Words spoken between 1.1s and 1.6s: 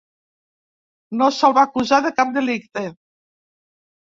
No se'l